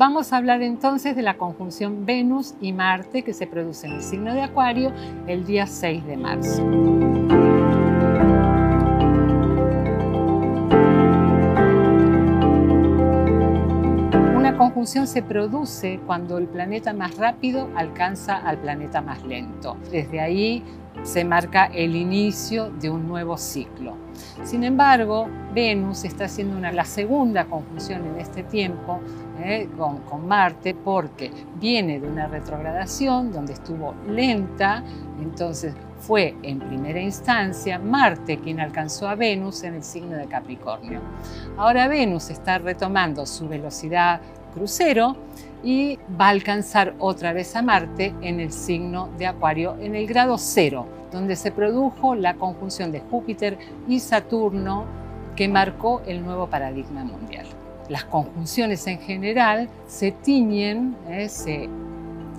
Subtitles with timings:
[0.00, 4.02] Vamos a hablar entonces de la conjunción Venus y Marte que se produce en el
[4.02, 4.92] signo de Acuario
[5.26, 6.62] el día 6 de marzo.
[14.36, 19.76] Una conjunción se produce cuando el planeta más rápido alcanza al planeta más lento.
[19.90, 20.62] Desde ahí
[21.02, 23.96] se marca el inicio de un nuevo ciclo.
[24.44, 29.00] Sin embargo, Venus está haciendo una, la segunda conjunción en este tiempo
[29.40, 31.30] eh, con, con, Marte porque
[31.60, 34.82] viene de una retrogradación donde estuvo lenta,
[35.20, 41.00] entonces fue en primera instancia Marte quien alcanzó a Venus en el signo de Capricornio.
[41.56, 44.20] Ahora Venus está retomando su velocidad
[44.54, 45.16] crucero
[45.62, 50.06] y va a alcanzar otra vez a Marte en el signo de Acuario en el
[50.06, 53.58] grado cero, donde se produjo la conjunción de Júpiter
[53.88, 54.84] y Saturno
[55.36, 57.46] que marcó el nuevo paradigma mundial
[57.88, 61.68] las conjunciones en general se tiñen, eh, se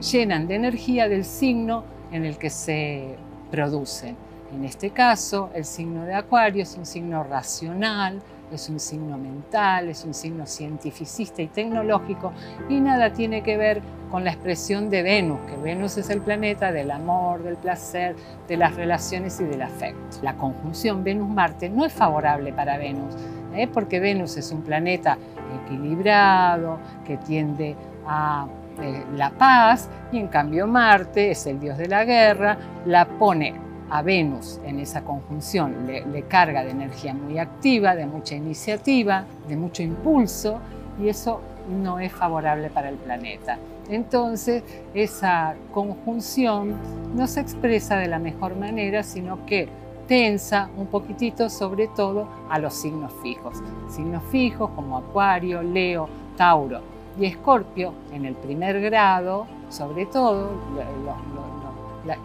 [0.00, 3.16] llenan de energía del signo en el que se
[3.50, 4.16] producen.
[4.52, 8.20] En este caso, el signo de Acuario es un signo racional,
[8.52, 12.32] es un signo mental, es un signo cientificista y tecnológico
[12.68, 16.70] y nada tiene que ver con la expresión de Venus, que Venus es el planeta
[16.70, 18.14] del amor, del placer,
[18.46, 20.18] de las relaciones y del afecto.
[20.22, 23.14] La conjunción Venus-Marte no es favorable para Venus,
[23.54, 23.66] ¿eh?
[23.66, 25.18] porque Venus es un planeta
[25.64, 27.74] equilibrado, que tiende
[28.06, 28.46] a
[28.80, 32.56] eh, la paz, y en cambio Marte es el dios de la guerra,
[32.86, 33.54] la pone
[33.94, 39.56] a Venus en esa conjunción, le, carga de energía muy activa, de mucha iniciativa, de
[39.56, 40.58] mucho impulso,
[41.00, 41.40] y eso
[41.80, 43.56] no es favorable para el planeta.
[43.88, 46.74] Entonces, esa conjunción
[47.14, 49.68] no se expresa de la mejor manera, sino que
[50.08, 53.62] tensa un poquitito sobre todo a los signos fijos.
[53.88, 56.80] Signos fijos como Acuario, Leo, Tauro
[57.16, 60.50] y Escorpio en el primer grado, sobre todo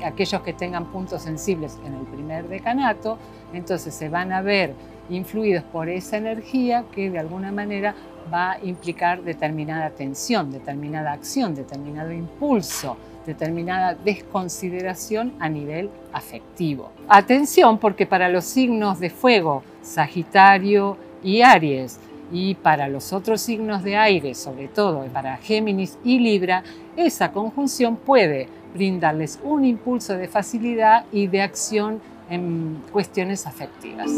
[0.03, 3.17] aquellos que tengan puntos sensibles en el primer decanato,
[3.53, 4.73] entonces se van a ver
[5.09, 7.95] influidos por esa energía que de alguna manera
[8.31, 16.91] va a implicar determinada tensión, determinada acción, determinado impulso, determinada desconsideración a nivel afectivo.
[17.07, 21.99] Atención porque para los signos de fuego, Sagitario y Aries,
[22.31, 26.63] y para los otros signos de aire, sobre todo para Géminis y Libra,
[26.95, 34.11] esa conjunción puede brindarles un impulso de facilidad y de acción en cuestiones afectivas.